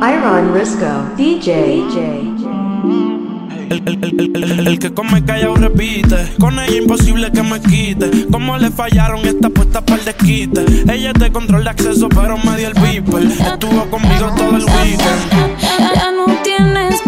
Iron 0.00 0.54
Risco, 0.54 0.86
DJ. 1.16 1.82
El, 3.68 3.82
el, 3.84 4.36
el, 4.36 4.66
el, 4.68 4.78
que 4.78 4.94
come 4.94 5.24
callado 5.24 5.56
repite. 5.56 6.34
Con 6.38 6.58
ella 6.60 6.76
imposible 6.76 7.32
que 7.32 7.42
me 7.42 7.60
quite. 7.60 8.26
Como 8.30 8.56
le 8.58 8.70
fallaron 8.70 9.26
esta 9.26 9.50
puesta 9.50 9.84
para 9.84 9.98
el 9.98 10.04
desquite. 10.04 10.64
Ella 10.92 11.12
te 11.12 11.32
control 11.32 11.64
de 11.64 11.70
acceso, 11.70 12.08
pero 12.08 12.38
me 12.38 12.56
dio 12.56 12.68
el 12.68 12.74
viper. 12.74 13.24
Estuvo 13.24 13.90
conmigo 13.90 14.32
todo 14.36 14.56
el 14.56 14.64
weekend. 14.64 15.58
Ya 15.96 16.12
no 16.12 16.26
tienes. 16.44 17.02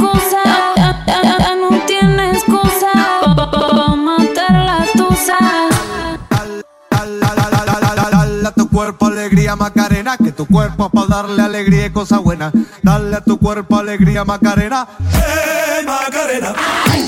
Alegría 9.51 9.57
Macarena, 9.57 10.17
que 10.17 10.33
tu 10.33 10.47
cuerpo 10.47 10.87
es 10.87 10.93
para 10.93 11.07
darle 11.07 11.43
alegría 11.43 11.87
y 11.87 11.91
cosas 11.91 12.21
buenas. 12.21 12.53
Dale 12.83 13.17
a 13.17 13.21
tu 13.21 13.39
cuerpo 13.39 13.77
alegría 13.77 14.25
Macarena. 14.25 14.87
Hey 15.13 15.85
Macarena. 15.87 16.55
Hey 16.87 17.05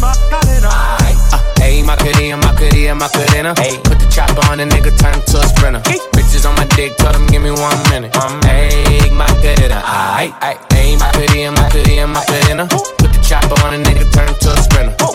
Macarena. 0.00 0.98
Hey, 1.60 1.82
Macarena, 1.82 2.36
Macarena, 2.36 2.94
Macarena. 2.94 3.54
Hey, 3.56 3.78
put 3.84 3.98
the 3.98 4.06
chopper 4.08 4.46
on 4.50 4.60
a 4.60 4.64
nigga, 4.64 4.96
turn 4.98 5.14
him 5.14 5.22
to 5.26 5.38
a 5.38 5.46
sprinter. 5.48 5.80
Bitches 6.12 6.48
on 6.48 6.54
my 6.54 6.64
dick, 6.76 6.96
tell 6.96 7.12
them 7.12 7.26
give 7.26 7.42
me 7.42 7.50
one 7.50 7.76
minute. 7.90 8.14
Hey, 8.44 9.10
Macarena, 9.12 9.82
aight, 9.84 10.32
aight. 10.40 10.58
Hey, 10.72 10.96
Macarena, 10.96 11.52
Macarena, 11.52 12.06
Macarena. 12.06 12.66
Put 12.68 13.12
the 13.12 13.20
chopper 13.22 13.60
on 13.66 13.74
a 13.74 13.78
nigga, 13.78 14.10
turn 14.12 14.28
him 14.28 14.34
to 14.40 14.52
a 14.52 14.62
sprinter. 14.62 15.07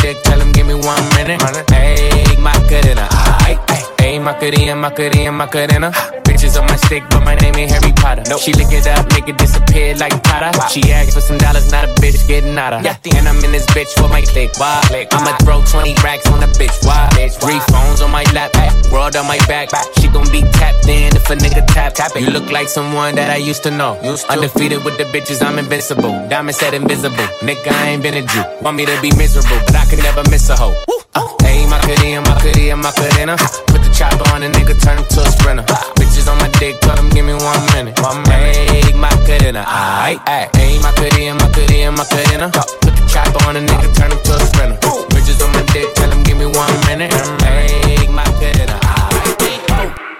Bitches 0.00 0.08
on 0.08 0.08
my 0.08 0.12
dick, 0.14 0.22
tell 0.22 0.38
them 0.38 0.52
give 0.52 0.66
me 0.66 0.74
one 0.74 1.08
minute. 1.14 1.42
Hey, 1.70 2.36
Macarena, 2.38 3.06
aight, 3.44 3.58
aight. 3.66 4.00
Hey, 4.00 4.18
Macarena, 4.18 4.76
Macarena, 4.76 5.32
Macarena. 5.32 6.19
Bitches 6.50 6.60
on 6.60 6.66
my 6.66 6.76
stick, 6.76 7.04
but 7.10 7.22
my 7.22 7.34
name 7.36 7.54
ain't 7.54 7.70
Harry 7.70 7.92
Potter. 7.92 8.24
She 8.38 8.52
lick 8.54 8.72
it 8.72 8.86
up, 8.86 9.06
make 9.12 9.28
it 9.28 9.38
disappear 9.38 9.94
like 9.96 10.12
Potter. 10.24 10.50
She 10.68 10.82
asked 10.90 11.14
for 11.14 11.20
some 11.20 11.38
dollars, 11.38 11.70
not 11.70 11.84
a 11.84 11.88
bitch 12.02 12.26
getting 12.26 12.58
out 12.58 12.72
of. 12.72 12.84
And 12.84 13.28
I'm 13.28 13.38
in 13.44 13.52
this 13.52 13.66
bitch 13.66 13.94
for 13.94 14.08
my 14.08 14.22
click. 14.22 14.50
Why? 14.58 14.82
I'ma 15.12 15.36
throw 15.44 15.62
20 15.62 15.94
racks 16.02 16.26
on 16.26 16.42
a 16.42 16.48
bitch. 16.58 16.74
Why? 16.84 17.08
bitch 17.12 17.38
Three 17.40 17.60
phones 17.70 18.02
on 18.02 18.10
my 18.10 18.24
lap, 18.34 18.50
world 18.90 19.14
on 19.14 19.28
my 19.28 19.38
back. 19.46 19.70
She 20.00 20.08
gon' 20.08 20.26
be 20.32 20.42
tapped 20.58 20.88
in 20.88 21.14
if 21.14 21.30
a 21.30 21.36
nigga 21.36 21.66
tap. 21.68 21.94
tap 21.94 22.16
it. 22.16 22.22
You 22.22 22.30
look 22.30 22.50
like 22.50 22.68
someone 22.68 23.14
that 23.14 23.30
I 23.30 23.36
used 23.36 23.62
to 23.62 23.70
know. 23.70 23.94
Undefeated 24.28 24.84
with 24.84 24.98
the 24.98 25.04
bitches, 25.04 25.46
I'm 25.46 25.58
invincible. 25.58 26.12
Diamond 26.28 26.56
said 26.56 26.74
invisible. 26.74 27.28
Nigga, 27.46 27.70
I 27.70 27.90
ain't 27.90 28.02
been 28.02 28.14
a 28.14 28.26
Jew. 28.26 28.42
Want 28.62 28.76
me 28.76 28.86
to 28.86 29.00
be 29.00 29.14
miserable, 29.16 29.58
but 29.66 29.76
I 29.76 29.84
could 29.86 30.02
never 30.02 30.28
miss 30.30 30.50
a 30.50 30.56
hoe. 30.56 30.74
Uh, 31.14 31.26
hey, 31.42 31.66
Macarena, 31.66 32.22
Macarena, 32.22 32.76
Macarena. 32.76 33.36
Put 33.66 33.82
the 33.82 33.92
chopper 33.94 34.26
on 34.34 34.42
a 34.42 34.48
nigga, 34.50 34.74
turn 34.82 34.98
him 34.98 35.04
to 35.04 35.20
a 35.22 35.30
sprinter. 35.30 35.64
Bitches 35.98 36.30
on 36.30 36.39
my 36.40 36.48
dick, 36.58 36.80
tell 36.80 36.96
them 36.96 37.08
give 37.10 37.24
me 37.24 37.34
one 37.34 37.62
minute. 37.72 37.98
Hey, 38.28 38.92
Macarena, 38.94 39.64
aight, 39.64 40.20
aight. 40.26 40.56
Hey, 40.56 40.78
Macarena, 40.80 41.34
Macarena, 41.34 41.92
Macarena. 41.92 42.50
Put 42.80 42.96
the 42.96 43.04
chopper 43.06 43.44
on 43.46 43.56
a 43.56 43.60
nigga, 43.60 43.88
turn 43.94 44.10
him 44.10 44.18
to 44.24 44.34
a 44.34 44.40
sprinter. 44.40 44.78
Bitches 45.12 45.40
on 45.44 45.52
my 45.52 45.62
dick, 45.72 45.92
tell 45.94 46.08
them 46.10 46.22
give 46.22 46.38
me 46.38 46.46
one 46.46 46.74
minute. 46.86 47.12
Hey, 47.42 48.08
Macarena, 48.08 48.78
aight. 48.80 49.00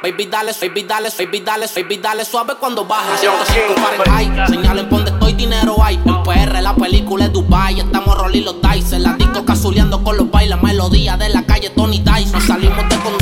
Baby 0.02 0.26
dale, 0.26 0.52
baby 0.58 0.82
dale, 0.84 1.10
baby 1.16 1.40
dale, 1.40 1.66
baby 1.74 1.98
dale 1.98 2.24
suave 2.24 2.54
cuando 2.58 2.86
baja 2.86 3.18
105 3.18 3.74
Fahrenheit, 3.76 4.48
señalen 4.48 4.88
donde 4.88 5.10
estoy, 5.10 5.34
dinero 5.34 5.76
hay 5.84 6.00
En 6.06 6.22
PR 6.22 6.62
la 6.62 6.74
película 6.74 7.26
es 7.26 7.32
Dubai, 7.34 7.78
estamos 7.78 8.16
rolling 8.16 8.44
los 8.44 8.56
dice 8.62 8.98
La 8.98 9.12
disco 9.12 9.44
casuleando 9.44 10.02
con 10.02 10.16
los 10.16 10.30
bailes, 10.30 10.60
melodía 10.62 11.18
de 11.18 11.28
la 11.28 11.44
calle 11.44 11.68
Tony 11.68 11.98
Dice 11.98 12.32
Nos 12.32 12.44
salimos 12.44 12.88
de 12.88 12.96
condado, 12.96 13.19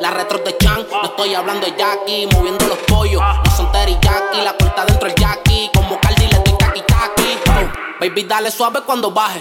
La 0.00 0.10
retro 0.10 0.38
de 0.38 0.56
Chan, 0.58 0.84
no 0.90 1.04
estoy 1.04 1.36
hablando 1.36 1.64
de 1.64 1.76
Jackie 1.78 2.26
Moviendo 2.32 2.66
los 2.66 2.78
pollos, 2.78 3.22
no 3.44 3.50
son 3.56 3.70
teriyaki 3.70 4.40
La 4.42 4.56
corta 4.56 4.84
dentro 4.84 5.06
el 5.06 5.14
Jackie, 5.14 5.70
como 5.72 6.00
Cardi 6.00 6.26
le 6.26 6.36
doy 6.40 6.56
taki 6.58 6.80
oh, 6.80 8.00
Baby 8.00 8.24
dale 8.24 8.50
suave 8.50 8.80
cuando 8.84 9.12
baje. 9.12 9.40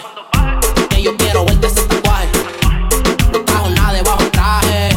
Que 0.91 1.01
yo 1.01 1.17
quiero 1.17 1.43
verte 1.43 1.65
ese 1.65 1.81
tatuaje. 1.87 2.29
No 3.31 3.39
trajo 3.45 3.69
nada 3.71 3.93
debajo 3.93 4.19
del 4.19 4.29
traje. 4.29 4.89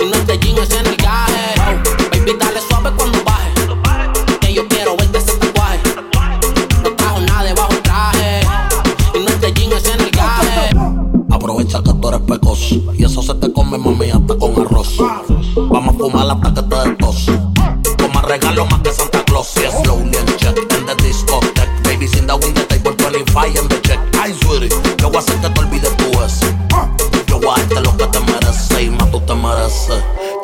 Y 0.00 0.04
no 0.06 0.16
te 0.26 0.36
jean 0.40 0.58
ese 0.58 0.78
en 0.80 0.97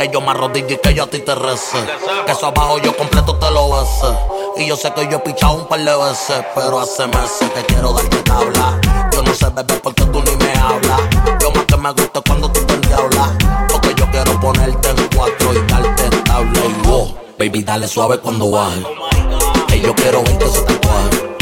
Que 0.04 0.10
yo 0.10 0.20
me 0.20 0.32
arrodille 0.32 0.75
y 0.75 0.76
que 0.76 0.92
yo 0.92 1.04
a 1.04 1.06
ti 1.06 1.20
te 1.20 1.34
rece. 1.34 1.78
Que 2.26 2.32
eso 2.32 2.44
abajo 2.48 2.76
yo 2.76 2.94
completo 2.94 3.38
te 3.38 3.50
lo 3.50 3.70
bese. 3.70 4.15
Y 4.59 4.66
yo 4.66 4.76
sé 4.76 4.92
que 4.92 5.09
yo 5.09 5.16
he 5.16 5.20
pichado 5.20 5.54
un 5.54 5.66
par 5.66 5.81
de 5.81 5.97
veces, 5.97 6.44
pero 6.54 6.78
hace 6.78 7.06
meses 7.06 7.50
que 7.54 7.65
quiero 7.65 7.94
darte 7.94 8.19
tabla. 8.19 8.78
Yo 9.10 9.22
no 9.22 9.34
sé 9.34 9.48
beber 9.48 9.81
porque 9.81 10.04
tú 10.04 10.22
ni 10.22 10.37
me 10.37 10.53
hablas. 10.59 11.00
Yo 11.41 11.50
más 11.53 11.64
que 11.64 11.76
me 11.78 11.91
gusta 11.93 12.20
cuando 12.20 12.53
tú 12.53 12.60
te 12.66 12.75
endiablas. 12.75 13.31
Porque 13.72 13.94
yo 13.94 14.10
quiero 14.10 14.38
ponerte 14.41 14.91
en 14.91 15.09
cuatro 15.16 15.54
y 15.54 15.66
darte 15.72 16.10
tabla. 16.25 16.60
Y 16.66 16.87
wow, 16.87 17.16
baby, 17.38 17.62
dale 17.62 17.88
suave 17.88 18.19
cuando 18.19 18.50
baje. 18.50 18.84
Que 19.69 19.81
yo 19.81 19.94
quiero 19.94 20.22
verte 20.22 20.44
ese 20.44 20.60
tatuaje. 20.60 21.33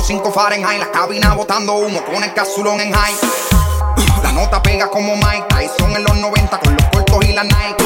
105 0.00 0.32
Fahrenheit, 0.32 0.78
la 0.78 0.90
cabina 0.90 1.34
botando 1.34 1.74
humo 1.74 2.02
con 2.06 2.24
el 2.24 2.32
casulón 2.32 2.80
en 2.80 2.90
high. 2.90 3.14
La 4.22 4.32
nota 4.32 4.62
pega 4.62 4.88
como 4.88 5.14
Mike 5.14 5.44
Tyson 5.50 5.94
en 5.94 6.04
los 6.04 6.16
90 6.16 6.58
con 6.58 6.74
los 6.74 6.84
cortos 6.86 7.24
y 7.26 7.32
la 7.34 7.44
Nike. 7.44 7.84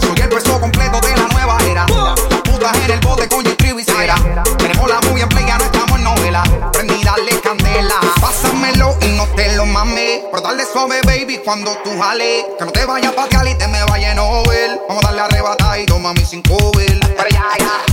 Soy 0.00 0.18
el 0.22 0.30
peso 0.30 0.58
completo 0.58 0.98
de 1.00 1.14
la 1.14 1.28
nueva 1.28 1.58
era. 1.70 1.86
Las 1.86 2.40
putas 2.40 2.74
en 2.84 2.92
el 2.92 3.00
bote 3.00 3.28
con 3.28 3.44
y 3.44 3.84
cera. 3.84 4.14
Tenemos 4.56 4.88
la 4.88 5.00
muy 5.10 5.20
en 5.20 5.28
play, 5.28 5.44
ya 5.46 5.58
no 5.58 5.64
estamos 5.64 5.98
en 5.98 6.04
novela. 6.04 6.42
Prendí, 6.72 7.04
dale 7.04 7.38
candela. 7.40 8.00
Pásamelo 8.18 8.96
y 9.02 9.08
no 9.08 9.26
te 9.36 9.54
lo 9.54 9.66
mames. 9.66 10.22
Pero 10.30 10.42
dale 10.42 10.64
suave, 10.64 11.00
baby, 11.04 11.38
cuando 11.44 11.76
tú 11.84 11.90
jales. 12.00 12.46
Que 12.58 12.64
no 12.64 12.72
te 12.72 12.86
vayas 12.86 13.12
a 13.12 13.14
patear 13.14 13.46
te 13.58 13.68
me 13.68 13.84
vaya 13.84 14.12
a 14.12 14.14
Nobel. 14.14 14.80
Vamos 14.88 15.04
a 15.04 15.08
darle 15.08 15.20
arrebatar 15.20 15.80
y 15.80 15.84
toma 15.84 16.14
mi 16.14 16.22
ya, 16.22 17.44
ya. 17.58 17.84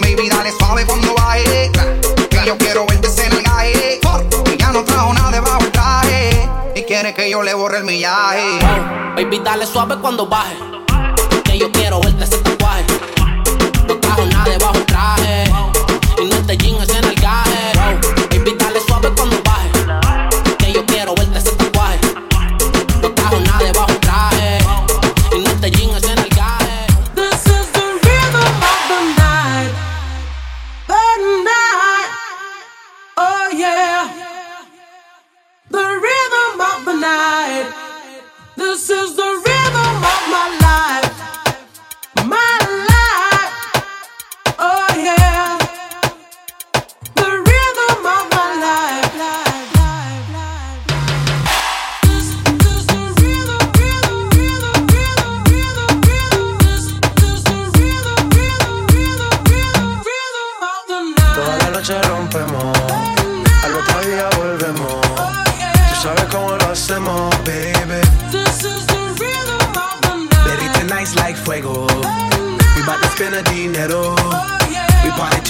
Baby, 0.00 0.28
dale 0.28 0.52
suave 0.52 0.86
cuando 0.86 1.12
baje. 1.14 1.70
Yo 2.50 2.58
quiero 2.58 2.84
verte 2.84 3.06
el 3.26 3.42
gaje. 3.44 4.00
Y 4.52 4.56
ya 4.56 4.72
no 4.72 4.82
trajo 4.82 5.14
nada 5.14 5.30
debajo 5.30 5.62
del 5.62 5.70
traje. 5.70 6.48
Y 6.74 6.82
quiere 6.82 7.14
que 7.14 7.30
yo 7.30 7.44
le 7.44 7.54
borre 7.54 7.78
el 7.78 7.84
millaje. 7.84 8.58
Baby, 9.14 9.38
dale 9.38 9.64
suave 9.66 9.94
cuando 10.00 10.26
baje. 10.26 10.56
Que 11.44 11.56
yo 11.56 11.70
quiero 11.70 12.00
verte 12.00 12.24
ese 12.24 12.38
tatuaje. 12.38 12.84
No 13.86 13.96
trajo 14.00 14.26
nada 14.26 14.50
debajo 14.50 14.72
del 14.72 14.86
traje. 14.86 15.49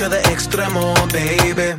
To 0.00 0.08
the 0.08 0.16
extremo, 0.32 0.94
baby. 1.12 1.78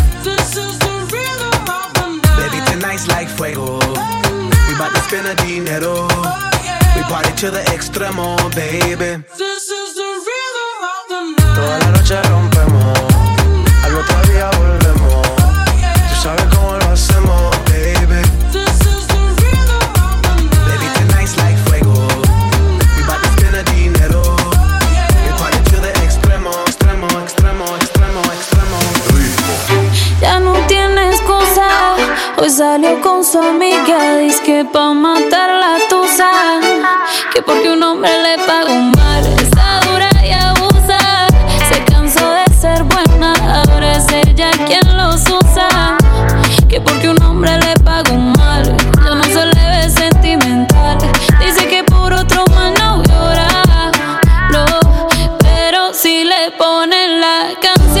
Baby, 3.01 3.07
tonight's 3.07 3.07
like 3.07 3.29
fuego. 3.29 3.79
We 4.67 4.77
bout 4.77 4.93
to 4.93 5.01
spend 5.01 5.25
the 5.25 5.35
dinero. 5.35 6.07
We 6.95 7.01
party 7.03 7.33
to 7.37 7.51
the 7.51 7.61
extremo, 7.71 8.35
baby. 8.55 9.23
Toda 11.55 11.79
la 11.79 11.91
noche 11.91 12.21
rompemos, 12.29 12.50
que 34.61 34.65
pa' 34.65 34.93
matar 34.93 35.49
la 35.63 35.77
tusa. 35.89 36.29
Que 37.33 37.41
porque 37.41 37.69
un 37.71 37.81
hombre 37.81 38.11
le 38.21 38.37
paga 38.45 38.71
un 38.71 38.91
mal. 38.91 39.25
Está 39.41 39.79
dura 39.87 40.09
y 40.23 40.31
abusa. 40.31 40.99
Se 41.69 41.83
cansó 41.85 42.25
de 42.31 42.45
ser 42.53 42.83
buena. 42.83 43.33
Ahora 43.55 43.97
es 43.97 44.05
ella 44.11 44.51
quien 44.67 44.85
los 44.97 45.21
usa. 45.21 45.97
Que 46.69 46.79
porque 46.79 47.09
un 47.09 47.21
hombre 47.23 47.57
le 47.57 47.73
paga 47.83 48.11
un 48.11 48.33
mal. 48.33 48.63
Ya 49.03 49.15
no 49.15 49.23
se 49.23 49.45
le 49.45 49.63
ve 49.73 49.89
sentimental. 49.89 50.97
Dice 51.39 51.67
que 51.67 51.83
por 51.83 52.13
otro 52.13 52.43
mal 52.55 52.73
no 52.79 53.01
llora. 53.03 53.47
No, 54.51 54.65
pero 55.39 55.93
si 55.93 56.23
le 56.23 56.51
ponen 56.51 57.19
la 57.19 57.37
canción, 57.59 58.00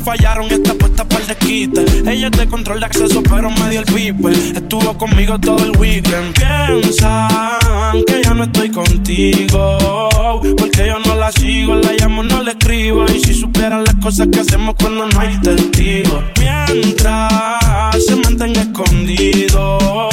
fallaron 0.00 0.46
esta 0.50 0.74
puesta 0.74 1.04
para 1.04 1.24
desquite. 1.26 1.84
Ella 2.10 2.28
es 2.32 2.38
de 2.38 2.46
control 2.48 2.80
de 2.80 2.86
acceso, 2.86 3.22
pero 3.22 3.50
me 3.50 3.70
dio 3.70 3.80
el 3.80 3.86
pipe. 3.86 4.30
Estuvo 4.56 4.96
conmigo 4.96 5.38
todo 5.38 5.64
el 5.64 5.76
weekend. 5.78 6.34
Piensan 6.34 8.04
que 8.06 8.22
ya 8.22 8.34
no 8.34 8.44
estoy 8.44 8.70
contigo. 8.70 10.10
Porque 10.56 10.86
yo 10.86 10.98
no 11.00 11.14
la 11.14 11.30
sigo, 11.32 11.74
la 11.76 11.92
llamo, 11.92 12.22
no 12.22 12.42
le 12.42 12.52
escribo. 12.52 13.04
Y 13.06 13.20
si 13.20 13.34
supieran 13.34 13.84
las 13.84 13.94
cosas 13.96 14.28
que 14.32 14.40
hacemos 14.40 14.74
cuando 14.78 15.06
no 15.06 15.20
hay 15.20 15.38
testigos. 15.40 16.24
Mientras 16.38 18.04
se 18.04 18.16
mantenga 18.16 18.62
escondido. 18.62 20.09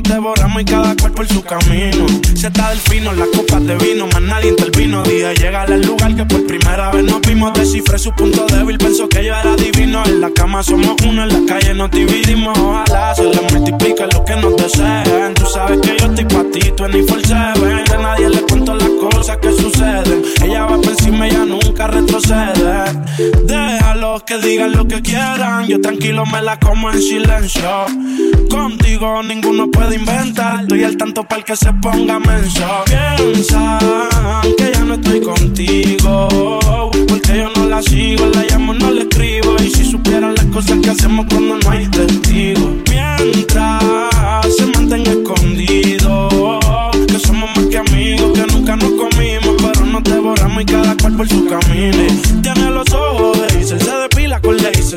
Nos 0.00 0.14
devoramos 0.14 0.62
y 0.62 0.64
cada 0.64 0.94
cual 0.96 1.12
por 1.12 1.26
su 1.26 1.42
camino. 1.42 2.06
Se 2.34 2.46
está 2.48 2.70
del 2.70 2.78
fino, 2.78 3.12
las 3.12 3.28
copas 3.28 3.64
de 3.64 3.76
vino, 3.76 4.06
más 4.06 4.20
nadie 4.22 4.50
intervino. 4.50 5.02
Dije, 5.02 5.34
llega 5.34 5.62
al 5.62 5.82
lugar 5.82 6.14
que 6.14 6.24
por 6.24 6.46
primera 6.46 6.90
vez 6.90 7.04
nos 7.04 7.20
vimos. 7.22 7.52
Descifré 7.54 7.98
su 7.98 8.12
punto 8.12 8.46
débil, 8.46 8.78
pensó 8.78 9.08
que 9.08 9.24
yo 9.24 9.34
era 9.34 9.54
divino. 9.56 10.02
En 10.06 10.20
la 10.20 10.30
cama 10.30 10.62
somos 10.62 10.96
uno, 11.06 11.22
en 11.22 11.28
la 11.28 11.52
calle 11.52 11.74
nos 11.74 11.90
dividimos. 11.90 12.56
Ojalá 12.58 13.14
se 13.14 13.24
les 13.24 13.52
multiplique 13.52 14.06
lo 14.12 14.24
que 14.24 14.36
nos 14.36 14.56
deseen. 14.56 15.34
Tú 15.34 15.46
sabes 15.46 15.78
que 15.80 15.96
yo 15.98 16.06
estoy 16.06 16.24
pa' 16.24 16.44
ti, 16.52 16.72
tú 16.76 16.84
en 16.84 17.06
for 17.06 17.26
seven. 17.26 17.84
De 17.84 17.98
nadie 17.98 18.28
le 18.30 18.42
cuento 18.42 18.69
que 24.30 24.48
digan 24.48 24.70
lo 24.76 24.86
que 24.86 25.02
quieran. 25.02 25.66
Yo 25.66 25.80
tranquilo 25.80 26.24
me 26.24 26.40
la 26.40 26.56
como 26.60 26.88
en 26.92 27.02
silencio. 27.02 27.86
Contigo 28.48 29.24
ninguno 29.24 29.68
puede 29.68 29.96
inventar. 29.96 30.60
Estoy 30.60 30.84
al 30.84 30.96
tanto 30.96 31.24
para 31.24 31.40
el 31.40 31.44
que 31.44 31.56
se 31.56 31.72
ponga 31.72 32.20
menso. 32.20 32.64
Piensan 32.86 33.80
que 34.56 34.70
ya 34.72 34.84
no 34.84 34.94
estoy 34.94 35.20
contigo. 35.20 36.60
Porque 37.08 37.38
yo 37.38 37.50
no 37.56 37.68
la 37.68 37.82
sigo, 37.82 38.26
la 38.26 38.44
llamo, 38.44 38.72
no 38.72 38.92
le 38.92 39.02
escribo. 39.02 39.56
Y 39.64 39.70
si 39.70 39.84
supieran 39.84 40.36
las 40.36 40.46
cosas 40.46 40.78
que 40.78 40.90
hacemos 40.90 41.26
cuando 41.28 41.56
no 41.58 41.70
hay 41.70 41.88
testigos. 41.88 42.70
Mientras 42.88 43.82
se 44.56 44.66
mantenga 44.66 45.10
escondido. 45.10 46.28
Que 47.08 47.18
somos 47.18 47.50
más 47.56 47.66
que 47.66 47.78
amigos, 47.78 48.30
que 48.38 48.46
nunca 48.52 48.76
nos 48.76 48.92
comimos. 48.92 49.56
Pero 49.60 49.86
nos 49.86 50.04
devoramos 50.04 50.62
y 50.62 50.66
cada 50.66 50.96
cual 50.98 51.16
por 51.16 51.28
su 51.28 51.46
camino. 51.46 51.98
Tiene 52.42 52.70
los 52.70 52.88
ojos 52.92 53.39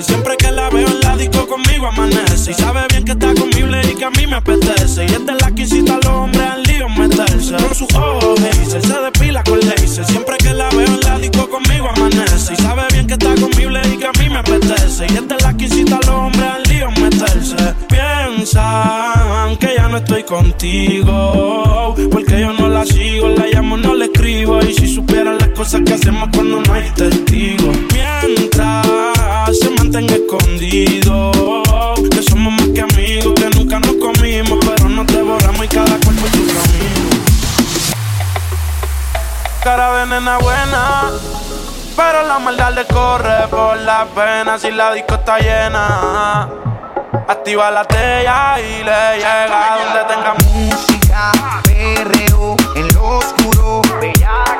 Siempre 0.01 0.35
que 0.37 0.51
la 0.51 0.71
veo 0.71 0.87
en 0.87 0.99
la 1.01 1.15
disco 1.15 1.45
conmigo 1.45 1.85
amanece. 1.85 2.51
Y 2.51 2.53
sabe 2.55 2.81
bien 2.89 3.05
que 3.05 3.11
está 3.11 3.33
conmigo 3.35 3.67
y 3.83 3.95
que 3.95 4.05
a 4.05 4.09
mí 4.09 4.25
me 4.25 4.37
apetece. 4.37 5.05
Y 5.05 5.11
esta 5.11 5.33
es 5.33 5.41
la 5.41 5.51
que 5.51 5.61
incita 5.61 5.93
a 5.93 5.97
los 5.97 6.07
hombres 6.07 6.41
al 6.41 6.63
lío 6.63 6.89
meterse. 6.89 7.55
Con 7.57 7.75
sus 7.75 7.93
ojos 7.93 8.39
se 8.67 8.79
depila 8.79 9.43
con 9.43 9.59
laser. 9.59 10.03
Siempre 10.05 10.37
que 10.37 10.51
la 10.51 10.69
veo 10.69 10.85
en 10.85 10.99
la 11.01 11.19
disco 11.19 11.47
conmigo 11.47 11.89
amanece. 11.95 12.53
Y 12.53 12.55
sabe 12.55 12.83
bien 12.91 13.05
que 13.05 13.13
está 13.13 13.35
conmigo 13.35 13.69
y 13.69 13.97
que 13.97 14.07
a 14.07 14.11
mí 14.19 14.29
me 14.29 14.37
apetece. 14.37 15.05
Y 15.09 15.13
esta 15.15 15.35
es 15.35 15.43
la 15.43 15.55
que 15.55 15.65
incita 15.65 15.97
a 15.97 15.99
los 15.99 16.09
hombres 16.09 16.43
al 16.43 16.63
lío 16.63 16.89
meterse. 16.91 17.55
Piensan 17.87 19.57
que 19.57 19.75
ya 19.77 19.89
no 19.89 19.97
estoy 19.97 20.23
contigo. 20.23 21.93
Porque 22.11 22.39
yo 22.39 22.51
no 22.53 22.67
la 22.67 22.83
sigo, 22.83 23.29
la 23.29 23.45
llamo, 23.45 23.77
no 23.77 23.93
le 23.93 24.05
escribo. 24.05 24.59
Y 24.63 24.73
si 24.73 24.87
supieran 24.87 25.37
las 25.37 25.49
cosas 25.49 25.81
que 25.85 25.93
hacemos 25.93 26.29
cuando 26.33 26.61
no 26.61 26.73
hay 26.73 26.89
testigos. 26.95 27.77
Escondido. 30.35 31.31
Que 32.09 32.23
somos 32.23 32.53
más 32.53 32.69
que 32.69 32.81
amigos, 32.81 33.33
que 33.35 33.49
nunca 33.55 33.79
nos 33.79 33.95
comimos. 33.97 34.59
Pero 34.65 34.89
nos 34.89 35.05
devoramos 35.07 35.63
y 35.63 35.67
cada 35.67 35.97
cual 35.99 36.15
por 36.15 36.29
su 36.29 36.47
camino. 36.47 37.09
Cara 39.63 39.99
de 39.99 40.05
nena 40.07 40.37
buena. 40.39 41.11
Pero 41.95 42.27
la 42.27 42.39
maldad 42.39 42.73
le 42.73 42.85
corre 42.85 43.47
por 43.49 43.77
las 43.77 44.15
venas 44.15 44.63
y 44.65 44.71
la 44.71 44.91
disco 44.93 45.13
está 45.13 45.37
llena. 45.37 46.49
Activa 47.27 47.69
la 47.69 47.85
tella 47.85 48.59
y 48.59 48.83
le 48.83 49.17
llega 49.17 49.77
donde 49.83 50.03
tenga 50.13 50.33
música, 50.49 51.31
perreo 51.63 52.55
en 52.75 52.87
lo 52.95 53.17
oscuro, 53.19 53.81
bellaqueo, 54.01 54.52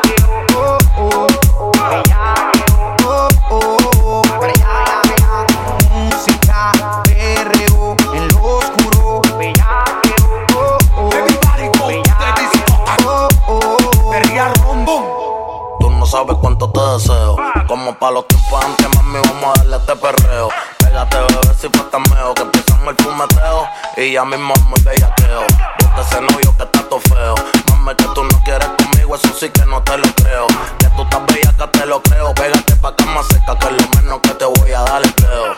sabes 16.13 16.38
cuánto 16.39 16.70
te 16.70 16.79
deseo. 16.79 17.36
Como 17.67 17.98
pa' 17.98 18.12
los 18.12 18.27
tiempos 18.27 18.63
antes, 18.63 18.88
mami, 18.96 19.20
vamos 19.29 19.46
a 19.46 19.62
darle 19.62 19.77
este 19.77 19.96
perreo. 19.96 20.50
Pégate, 20.77 21.17
bebé, 21.17 21.55
si 21.60 21.67
falta 21.70 21.98
meo. 21.98 22.34
Que 22.36 22.43
empiezan 22.43 22.88
el 22.88 22.96
fumeteo. 22.98 23.67
Y 23.98 24.13
ya 24.13 24.24
mismo 24.24 24.53
me 24.70 24.84
bellaqueo. 24.84 25.41
Bota 25.79 26.01
ese 26.01 26.22
novio 26.22 26.55
que 26.55 26.63
está 26.63 26.84
todo 26.88 27.00
feo. 27.00 27.36
Mami, 27.70 27.96
que 27.96 28.05
tú 28.13 28.24
no 28.24 28.43
quieres 28.43 28.70
conmigo, 28.77 29.15
eso 29.15 29.34
sí 29.39 29.50
que 29.50 29.65
no 29.65 29.82
te 29.82 29.98
lo 29.98 30.13
creo. 30.22 30.46
Que 30.77 30.88
tú 30.96 31.01
estás 31.01 31.25
bella, 31.25 31.53
que 31.58 31.79
te 31.79 31.86
lo 31.88 32.03
creo. 32.03 32.34
Pégate 32.36 32.75
pa' 32.75 32.96
cama 32.96 33.24
seca, 33.24 33.58
que 33.58 33.65
es 33.65 33.82
lo 33.82 34.01
menos 34.01 34.20
que 34.22 34.29
te 34.36 34.46
voy 34.46 34.72
a 34.72 34.82
dar 34.82 35.01
el 35.01 35.15
creo. 35.15 35.55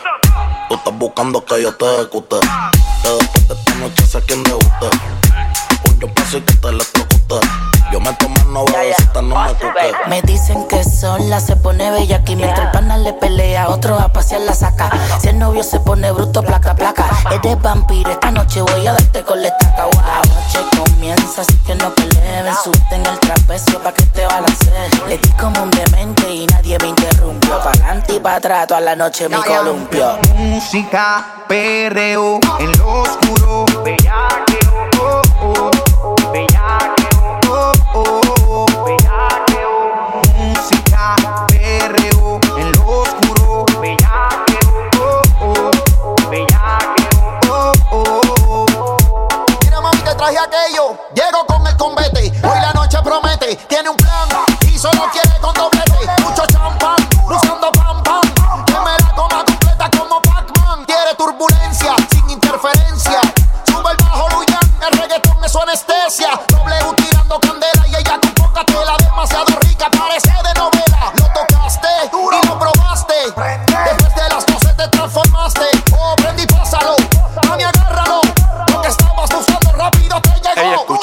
Tú 0.70 0.74
estás 0.74 0.98
buscando 0.98 1.44
que 1.44 1.62
yo 1.62 1.74
te 1.76 1.84
ejecute. 1.84 2.36
Que 3.02 3.08
después 3.10 3.48
de 3.48 3.54
esta 3.54 3.74
noche 3.74 4.06
sé 4.06 4.22
quién 4.22 4.42
debuste. 4.42 4.86
Un 4.86 5.55
yo 6.00 6.12
paso 6.14 6.38
y 6.38 6.40
que 6.42 6.54
te 6.54 6.68
electrocute. 6.68 7.46
Yo 7.92 8.00
me 8.00 8.12
tomo 8.14 8.34
una 8.48 8.72
bebecita, 8.72 9.22
no 9.22 9.36
me 9.44 9.54
cuque. 9.54 9.92
Me 10.08 10.22
dicen 10.22 10.66
que 10.66 10.82
sola 10.82 11.38
se 11.38 11.54
pone 11.54 11.90
bella 11.92 12.16
aquí 12.16 12.34
mientras 12.34 12.66
el 12.66 12.72
pana 12.72 12.98
le 12.98 13.12
pelea, 13.12 13.68
otro 13.68 13.96
a 13.98 14.12
pasear 14.12 14.40
la 14.40 14.54
saca. 14.54 14.90
Si 15.20 15.28
el 15.28 15.38
novio 15.38 15.62
se 15.62 15.78
pone 15.78 16.10
bruto, 16.10 16.42
placa, 16.42 16.74
placa. 16.74 17.06
Eres 17.30 17.60
vampiro, 17.62 18.10
esta 18.10 18.30
noche 18.32 18.60
voy 18.60 18.86
a 18.86 18.92
darte 18.92 19.22
con 19.22 19.40
la 19.40 19.48
estaca. 19.48 19.84
Wow, 19.84 19.92
noche 19.94 20.58
comienza, 20.76 21.42
así 21.42 21.56
que 21.64 21.76
no 21.76 21.94
peleen. 21.94 22.46
Susten 22.64 23.06
el 23.06 23.18
trapecio 23.20 23.80
pa' 23.80 23.92
que 23.92 24.02
te 24.06 24.26
balanceen. 24.26 24.90
Le 25.08 25.18
di 25.18 25.30
como 25.30 25.62
un 25.62 25.70
demente 25.70 26.28
y 26.28 26.46
nadie 26.46 26.78
me 26.80 26.88
interrumpió. 26.88 27.60
Pa' 27.62 27.70
adelante 27.70 28.14
y 28.14 28.20
pa' 28.20 28.34
atrás, 28.34 28.66
toda 28.66 28.80
la 28.80 28.96
noche 28.96 29.28
me 29.28 29.36
columpio. 29.36 30.18
música, 30.34 31.44
perreo 31.46 32.40
en 32.58 32.78
lo 32.78 33.02
oscuro, 33.02 33.64
bellaqueo, 33.84 34.25
Llego 51.14 51.46
con 51.46 51.66
el 51.66 51.76
combate. 51.76 52.32
Hoy 52.42 52.60
la 52.60 52.72
noche 52.72 52.98
promete. 53.02 53.56
Tiene 53.68 53.90
un 53.90 53.96
plan 53.96 54.28
y 54.62 54.78
solo 54.78 55.08
quiere 55.12 55.38
con 55.40 55.54
doblete. 55.54 55.85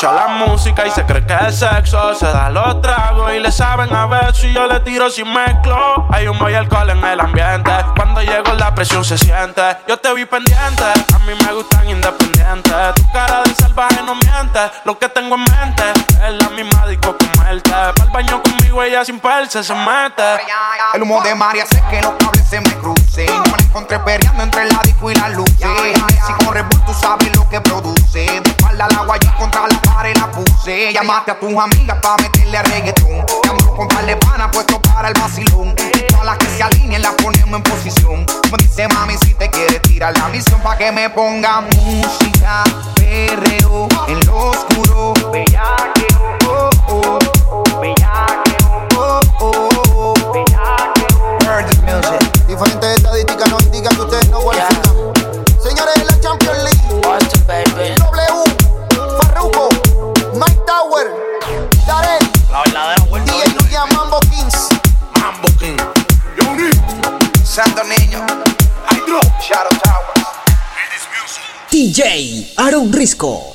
Llegó. 0.04 0.33
Música 0.48 0.86
y 0.86 0.92
se 0.92 1.06
cree 1.06 1.26
que 1.26 1.36
es 1.48 1.60
sexo. 1.60 2.16
Se 2.16 2.26
da 2.26 2.50
los 2.50 2.82
tragos 2.82 3.34
y 3.34 3.40
le 3.40 3.52
saben 3.52 3.94
a 3.94 4.06
ver 4.06 4.36
si 4.36 4.54
yo 4.54 4.68
le 4.68 4.80
tiro 4.82 5.10
sin 5.10 5.32
mezclo. 5.32 6.08
Hay 6.12 6.28
humo 6.28 6.50
y 6.50 6.54
alcohol 6.54 6.90
en 6.90 7.04
el 7.04 7.20
ambiente. 7.20 7.72
Cuando 7.96 8.22
llego 8.22 8.54
la 8.54 8.74
presión 8.76 9.04
se 9.04 9.18
siente. 9.18 9.62
Yo 9.88 9.98
te 9.98 10.14
vi 10.14 10.26
pendiente. 10.26 10.84
A 11.14 11.20
mí 11.20 11.34
me 11.46 11.54
gustan 11.54 11.90
independientes. 11.90 12.94
Tu 12.96 13.12
cara 13.12 13.42
de 13.44 13.56
salvaje 13.56 14.02
no 14.06 14.16
miente. 14.16 14.60
Lo 14.86 14.98
que 15.00 15.10
tengo 15.10 15.36
en 15.36 15.44
mente 15.44 15.84
es 16.26 16.44
la 16.44 16.50
misma 16.50 16.88
disco 16.88 17.16
comerte. 17.18 17.70
Para 17.70 17.92
el 17.92 18.12
baño 18.12 18.42
conmigo 18.42 18.84
ella 18.84 19.06
sin 19.06 19.20
perse 19.20 19.64
se 19.64 19.74
mete. 19.74 20.42
El 20.94 21.04
humo 21.04 21.22
de 21.22 21.36
María 21.36 21.64
hace 21.64 21.82
que 21.90 22.02
los 22.02 22.14
cables 22.14 22.48
se 22.48 22.60
me 22.60 22.74
crucen. 22.76 23.26
Me 23.26 23.52
la 23.52 23.64
encontré 23.64 24.00
peleando 24.00 24.44
entre 24.44 24.66
la 24.66 24.80
disco 24.84 25.12
y 25.12 25.16
la 25.16 25.30
luz. 25.30 25.50
Si 25.58 26.46
con 26.46 26.54
Red 26.54 26.66
Bull 26.70 26.86
tú 26.86 26.94
sabes 26.94 27.36
lo 27.36 27.48
que 27.50 27.62
produce. 27.62 28.20
De 28.20 28.50
espalda 28.50 28.86
al 28.86 28.96
agua 28.96 29.18
y 29.22 29.28
contra 29.40 29.68
la 29.68 29.82
pared 29.82 30.16
la 30.18 30.28
puse. 30.34 30.94
Llamaste 30.94 31.32
a 31.32 31.40
tus 31.40 31.56
amigas 31.56 31.98
pa' 32.02 32.18
meterle 32.18 32.58
a 32.58 32.64
reggaetón. 32.64 33.26
Amo 33.50 33.76
Con 33.76 33.88
par 33.88 34.06
de 34.06 34.16
pana 34.18 34.50
puesto 34.52 34.82
para 34.82 35.10
el 35.10 35.14
vacilón. 35.14 35.76
Todas 36.10 36.26
las 36.26 36.38
que 36.38 36.48
se 36.48 36.64
alineen 36.64 37.02
las 37.02 37.14
ponemos 37.14 37.56
en 37.56 37.64
posición. 37.64 38.26
Me 38.52 38.58
dice 38.58 38.88
mami 38.90 39.16
si 39.24 39.34
te 39.34 39.50
quieres 39.50 39.82
tirar 39.82 40.18
la 40.18 40.28
misión 40.30 40.62
pa' 40.62 40.78
que 40.78 40.92
me 40.92 41.10
ponga 41.10 41.62
música, 41.62 42.64
perreo 42.96 43.88
en 44.08 44.26
lo 44.26 44.50
oscuro. 44.50 45.14
Bellaqueo, 45.32 46.40
oh, 46.48 46.70
oh, 46.88 47.23
DJ 71.94 72.54
Aaron 72.56 72.92
Risco. 72.92 73.53